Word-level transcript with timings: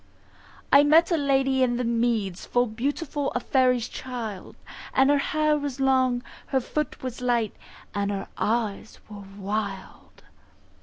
I 0.73 0.81
met 0.83 1.11
a 1.11 1.15
Lady 1.15 1.61
in 1.61 1.77
the 1.77 1.83
Meads 1.83 2.43
Full 2.47 2.65
beautiful, 2.65 3.29
a 3.35 3.39
faery's 3.39 3.87
child; 3.87 4.55
Her 4.95 5.19
hair 5.19 5.59
was 5.59 5.79
long, 5.79 6.23
her 6.47 6.59
foot 6.59 7.03
was 7.03 7.21
light, 7.21 7.55
And 7.93 8.09
her 8.09 8.27
eyes 8.35 8.97
were 9.11 9.25
wild. 9.37 10.23